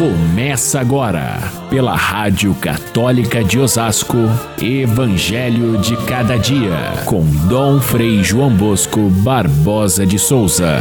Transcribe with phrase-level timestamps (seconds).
[0.00, 1.36] Começa agora,
[1.68, 4.16] pela Rádio Católica de Osasco,
[4.58, 10.78] Evangelho de Cada Dia, com Dom Frei João Bosco Barbosa de Souza.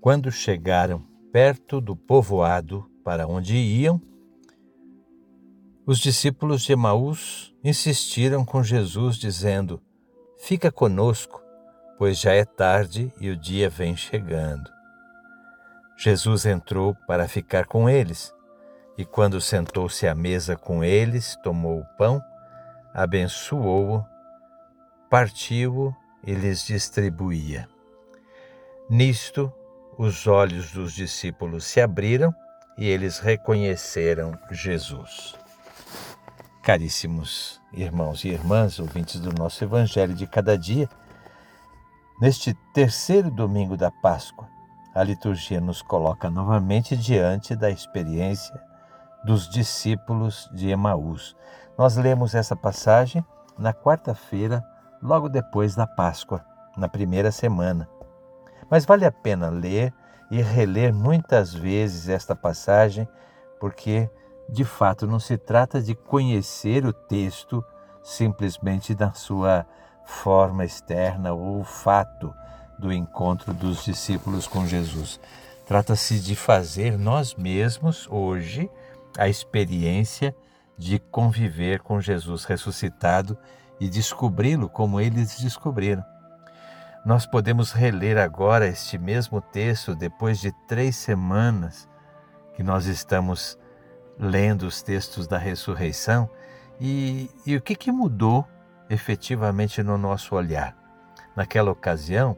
[0.00, 1.00] Quando chegaram
[1.32, 4.02] perto do povoado para onde iam,
[5.86, 9.80] os discípulos de Emaús insistiram com Jesus, dizendo:
[10.46, 11.42] Fica conosco,
[11.96, 14.70] pois já é tarde e o dia vem chegando.
[15.96, 18.30] Jesus entrou para ficar com eles,
[18.98, 22.22] e quando sentou-se à mesa com eles, tomou o pão,
[22.92, 24.04] abençoou-o,
[25.08, 27.66] partiu-o e lhes distribuía.
[28.90, 29.50] Nisto,
[29.96, 32.34] os olhos dos discípulos se abriram
[32.76, 35.42] e eles reconheceram Jesus.
[36.64, 40.88] Caríssimos irmãos e irmãs, ouvintes do nosso Evangelho de cada dia,
[42.18, 44.48] neste terceiro domingo da Páscoa,
[44.94, 48.58] a liturgia nos coloca novamente diante da experiência
[49.26, 51.36] dos discípulos de Emaús.
[51.76, 53.22] Nós lemos essa passagem
[53.58, 54.64] na quarta-feira,
[55.02, 56.42] logo depois da Páscoa,
[56.78, 57.86] na primeira semana.
[58.70, 59.92] Mas vale a pena ler
[60.30, 63.06] e reler muitas vezes esta passagem,
[63.60, 64.08] porque
[64.48, 67.64] de fato, não se trata de conhecer o texto
[68.02, 69.66] simplesmente na sua
[70.04, 72.34] forma externa ou o fato
[72.78, 75.18] do encontro dos discípulos com Jesus.
[75.66, 78.70] Trata-se de fazer nós mesmos hoje
[79.16, 80.36] a experiência
[80.76, 83.38] de conviver com Jesus ressuscitado
[83.80, 86.04] e descobri-lo como eles descobriram.
[87.04, 91.88] Nós podemos reler agora este mesmo texto depois de três semanas
[92.54, 93.58] que nós estamos
[94.18, 96.28] lendo os textos da ressurreição
[96.80, 98.46] e, e o que, que mudou
[98.88, 100.76] efetivamente no nosso olhar.
[101.34, 102.36] Naquela ocasião,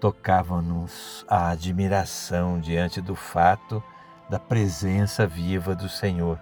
[0.00, 3.82] tocava-nos a admiração diante do fato
[4.28, 6.38] da presença viva do Senhor.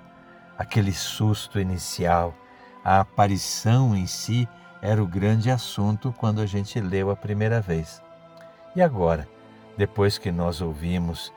[0.59, 2.35] Aquele susto inicial,
[2.85, 4.49] a aparição em si
[4.81, 8.03] era o grande assunto quando a gente leu a primeira vez.
[8.75, 9.29] E agora,
[9.77, 11.33] depois que nós ouvimos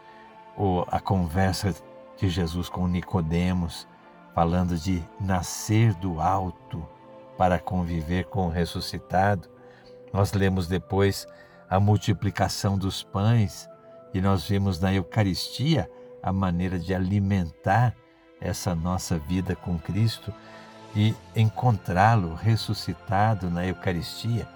[0.91, 1.73] a conversa
[2.19, 3.87] de Jesus com Nicodemos,
[4.35, 6.85] falando de nascer do alto
[7.37, 9.47] para conviver com o ressuscitado.
[10.11, 11.25] Nós lemos depois
[11.69, 13.69] a multiplicação dos pães
[14.13, 15.89] e nós vimos na Eucaristia
[16.21, 17.95] a maneira de alimentar
[18.41, 20.33] essa nossa vida com Cristo
[20.95, 24.47] e encontrá-lo ressuscitado na Eucaristia.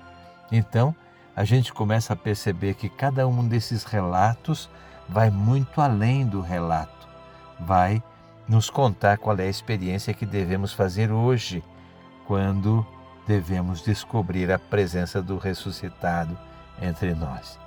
[0.52, 0.94] Então,
[1.36, 4.70] a gente começa a perceber que cada um desses relatos
[5.08, 7.04] vai muito além do relato
[7.60, 8.02] vai
[8.48, 11.64] nos contar qual é a experiência que devemos fazer hoje,
[12.26, 12.86] quando
[13.26, 16.38] devemos descobrir a presença do ressuscitado
[16.82, 17.60] entre nós.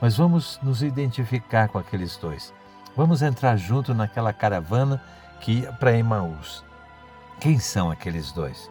[0.00, 2.52] Mas vamos nos identificar com aqueles dois.
[2.96, 5.02] Vamos entrar junto naquela caravana
[5.40, 6.64] que ia para Emaús.
[7.40, 8.70] Quem são aqueles dois?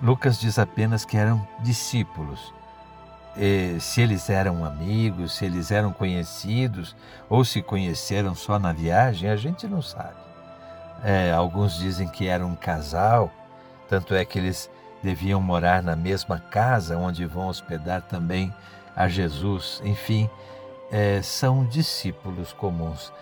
[0.00, 2.52] Lucas diz apenas que eram discípulos
[3.80, 6.96] se eles eram amigos, se eles eram conhecidos
[7.28, 10.16] ou se conheceram só na viagem, a gente não sabe.
[11.04, 13.30] É, alguns dizem que eram um casal,
[13.88, 14.70] tanto é que eles
[15.02, 18.52] deviam morar na mesma casa onde vão hospedar também
[18.96, 19.80] a Jesus.
[19.84, 20.28] Enfim,
[20.90, 23.12] é, são discípulos comuns,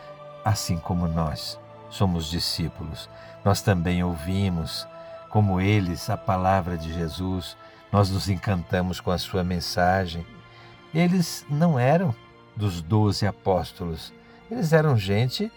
[0.45, 1.59] assim como nós
[1.91, 3.09] somos discípulos.
[3.45, 4.87] Nós também ouvimos,
[5.29, 7.57] como eles, a palavra de Jesus
[7.97, 10.27] nós nos encantamos com a sua mensagem.
[10.95, 12.15] Eles não eram
[12.55, 14.13] dos doze apóstolos,
[14.51, 15.51] eles eram gente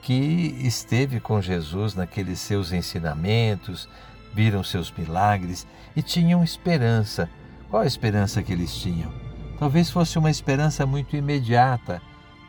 [0.00, 3.88] que esteve com Jesus naqueles seus ensinamentos,
[4.32, 7.28] viram seus milagres e tinham esperança.
[7.68, 9.12] Qual a esperança que eles tinham?
[9.58, 12.00] Talvez fosse uma esperança muito imediata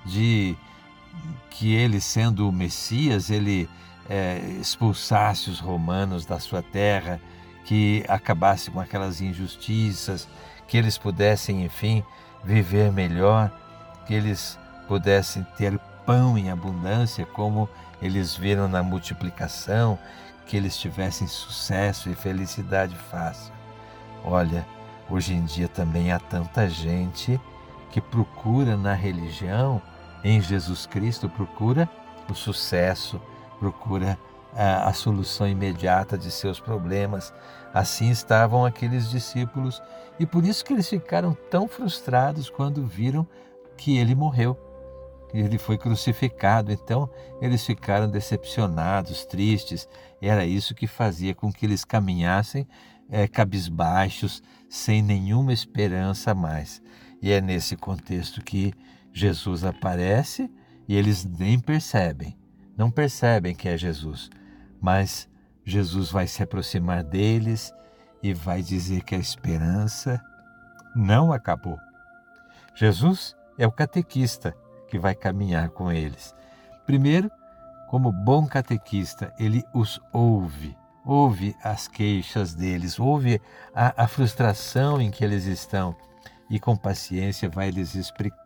[0.06, 0.56] de
[1.50, 3.68] que ele, sendo o Messias, ele
[4.08, 7.20] é, expulsasse os romanos da sua terra
[7.66, 10.28] que acabasse com aquelas injustiças,
[10.68, 12.04] que eles pudessem, enfim,
[12.44, 13.52] viver melhor,
[14.06, 14.58] que eles
[14.88, 17.70] pudessem ter pão em abundância, como
[18.02, 19.98] eles viram na multiplicação,
[20.46, 23.54] que eles tivessem sucesso e felicidade fácil.
[24.24, 24.66] Olha,
[25.10, 27.40] hoje em dia também há tanta gente
[27.92, 29.82] que procura na religião,
[30.24, 31.90] em Jesus Cristo, procura
[32.30, 33.22] o sucesso,
[33.60, 34.18] procura
[34.54, 37.34] a, a solução imediata de seus problemas.
[37.74, 39.82] Assim estavam aqueles discípulos
[40.20, 43.28] e por isso que eles ficaram tão frustrados quando viram
[43.78, 44.58] que ele morreu.
[45.34, 47.10] Ele foi crucificado, então
[47.42, 49.88] eles ficaram decepcionados, tristes.
[50.22, 52.68] Era isso que fazia com que eles caminhassem
[53.10, 56.82] é, cabisbaixos, sem nenhuma esperança mais.
[57.22, 58.74] E é nesse contexto que
[59.14, 60.50] Jesus aparece
[60.88, 62.38] e eles nem percebem,
[62.78, 64.30] não percebem que é Jesus,
[64.82, 65.30] mas
[65.64, 67.74] Jesus vai se aproximar deles
[68.22, 70.22] e vai dizer que a esperança
[70.96, 71.78] não acabou.
[72.76, 74.56] Jesus é o catequista
[74.88, 76.36] que vai caminhar com eles.
[76.86, 77.32] Primeiro,
[77.88, 80.76] como bom catequista, ele os ouve,
[81.06, 83.42] ouve as queixas deles, ouve
[83.74, 85.96] a, a frustração em que eles estão
[86.50, 87.96] e com paciência vai lhes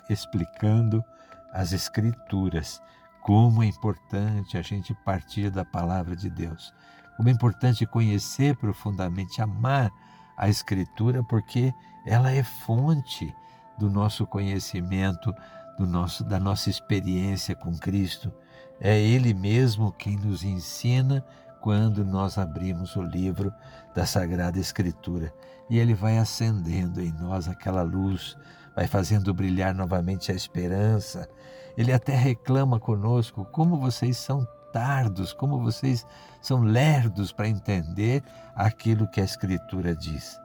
[0.10, 1.04] explicando
[1.52, 2.82] as Escrituras,
[3.26, 6.72] como é importante a gente partir da palavra de Deus,
[7.18, 9.92] como é importante conhecer profundamente, amar
[10.38, 11.74] a Escritura, porque
[12.06, 13.36] ela é fonte
[13.80, 15.34] do nosso conhecimento,
[15.76, 18.32] do nosso, da nossa experiência com Cristo.
[18.80, 21.26] É Ele mesmo quem nos ensina
[21.66, 23.52] quando nós abrimos o livro
[23.96, 25.34] da Sagrada Escritura.
[25.68, 28.38] E Ele vai acendendo em nós aquela luz,
[28.76, 31.28] vai fazendo brilhar novamente a esperança.
[31.76, 36.06] Ele até reclama conosco como vocês são tardos, como vocês
[36.40, 38.22] são lerdos para entender
[38.56, 40.40] aquilo que a Escritura diz.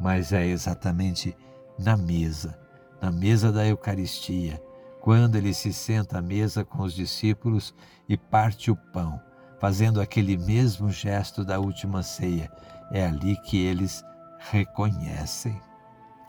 [0.00, 1.36] Mas é exatamente
[1.78, 2.58] na mesa,
[3.00, 4.60] na mesa da Eucaristia,
[5.00, 7.72] quando ele se senta à mesa com os discípulos
[8.08, 9.22] e parte o pão,
[9.58, 12.50] fazendo aquele mesmo gesto da última ceia,
[12.90, 14.04] é ali que eles
[14.50, 15.60] reconhecem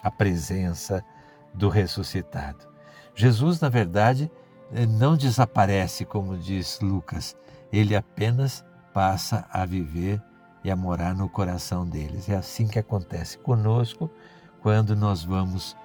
[0.03, 1.03] a presença
[1.53, 2.67] do ressuscitado.
[3.15, 4.31] Jesus, na verdade,
[4.73, 7.35] eh, não desaparece, como diz Lucas,
[7.71, 10.21] ele apenas passa a viver
[10.63, 12.27] e a morar no coração deles.
[12.29, 14.09] É assim que acontece conosco
[14.61, 15.75] quando nós vamos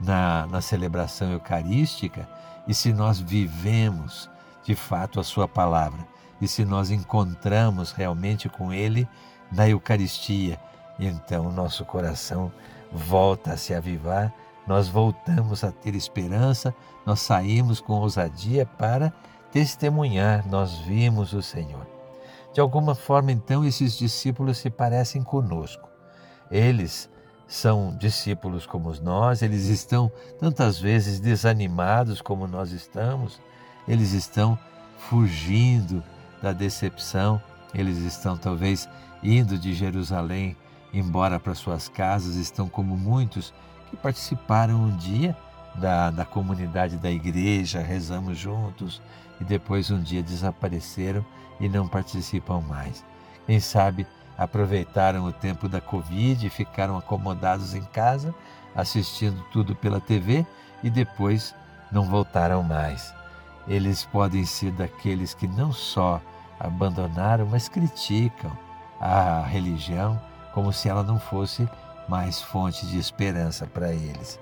[0.00, 2.28] na, na celebração eucarística
[2.66, 4.30] e se nós vivemos
[4.64, 9.08] de fato a Sua palavra e se nós encontramos realmente com Ele
[9.50, 10.60] na Eucaristia,
[10.98, 12.52] então o nosso coração
[12.92, 14.32] volta a se avivar,
[14.66, 19.12] nós voltamos a ter esperança, nós saímos com ousadia para
[19.52, 21.86] testemunhar, nós vimos o Senhor.
[22.52, 25.88] De alguma forma, então, esses discípulos se parecem conosco.
[26.50, 27.10] Eles
[27.46, 33.40] são discípulos como nós, eles estão tantas vezes desanimados como nós estamos,
[33.86, 34.58] eles estão
[34.96, 36.02] fugindo
[36.44, 37.40] da decepção,
[37.74, 38.86] eles estão talvez
[39.22, 40.54] indo de Jerusalém
[40.92, 43.52] embora para suas casas, estão como muitos
[43.88, 45.34] que participaram um dia
[45.74, 49.00] da, da comunidade da igreja, rezamos juntos
[49.40, 51.24] e depois um dia desapareceram
[51.58, 53.02] e não participam mais.
[53.46, 54.06] Quem sabe
[54.36, 58.34] aproveitaram o tempo da Covid e ficaram acomodados em casa,
[58.76, 60.46] assistindo tudo pela TV
[60.82, 61.54] e depois
[61.90, 63.14] não voltaram mais.
[63.66, 66.20] Eles podem ser daqueles que não só
[66.58, 68.50] abandonaram, mas criticam
[69.00, 70.20] a religião
[70.52, 71.68] como se ela não fosse
[72.08, 74.38] mais fonte de esperança para eles.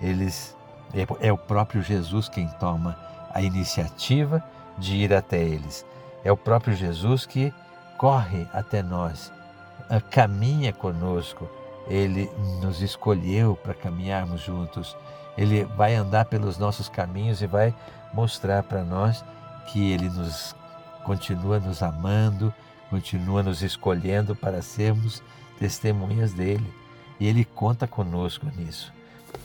[0.00, 0.56] Eles
[0.94, 2.96] é, é o próprio Jesus quem toma
[3.32, 4.42] a iniciativa
[4.78, 5.84] de ir até eles.
[6.24, 7.52] É o próprio Jesus que
[7.96, 9.32] corre até nós,
[10.10, 11.48] caminha conosco.
[11.88, 14.96] Ele nos escolheu para caminharmos juntos.
[15.36, 17.74] Ele vai andar pelos nossos caminhos e vai
[18.12, 19.24] mostrar para nós
[19.66, 20.54] que ele nos
[21.08, 22.52] continua nos amando,
[22.90, 25.22] continua nos escolhendo para sermos
[25.58, 26.70] testemunhas dele.
[27.18, 28.92] E ele conta conosco nisso.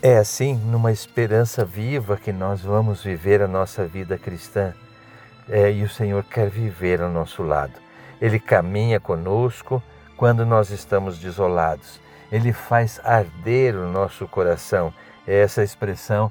[0.02, 4.74] É assim, numa esperança viva, que nós vamos viver a nossa vida cristã.
[5.48, 7.74] É, e o Senhor quer viver ao nosso lado.
[8.20, 9.82] Ele caminha conosco
[10.18, 11.98] quando nós estamos desolados.
[12.30, 14.94] Ele faz arder o nosso coração.
[15.26, 16.30] É essa expressão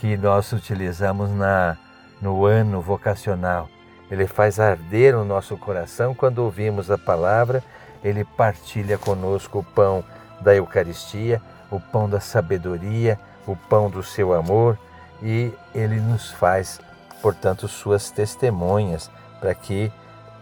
[0.00, 1.76] que nós utilizamos na,
[2.20, 3.68] no ano vocacional.
[4.12, 7.64] Ele faz arder o nosso coração quando ouvimos a palavra,
[8.04, 10.04] ele partilha conosco o pão
[10.38, 11.40] da Eucaristia,
[11.70, 14.78] o pão da sabedoria, o pão do seu amor
[15.22, 16.78] e ele nos faz,
[17.22, 19.90] portanto, suas testemunhas para que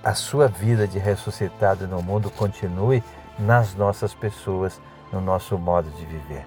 [0.03, 3.05] a sua vida de ressuscitado no mundo continue
[3.39, 4.81] nas nossas pessoas,
[5.13, 6.45] no nosso modo de viver.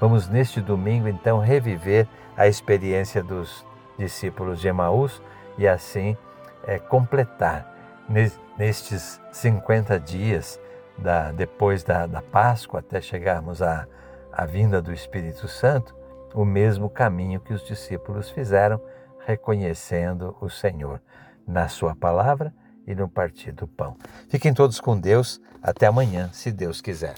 [0.00, 3.66] Vamos neste domingo então reviver a experiência dos
[3.98, 5.20] discípulos de Emaús
[5.58, 6.16] e assim
[6.64, 7.70] é, completar
[8.58, 10.60] nestes 50 dias
[10.98, 13.86] da, depois da, da Páscoa até chegarmos à,
[14.32, 15.94] à vinda do Espírito Santo,
[16.34, 18.80] o mesmo caminho que os discípulos fizeram,
[19.26, 21.00] reconhecendo o Senhor
[21.46, 22.52] na Sua palavra
[22.86, 23.96] e no partir do pão.
[24.28, 25.40] Fiquem todos com Deus.
[25.62, 27.14] Até amanhã, se Deus quiser.